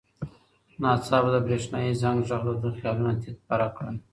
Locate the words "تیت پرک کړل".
3.21-3.95